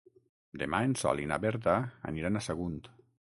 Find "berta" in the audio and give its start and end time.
1.43-1.75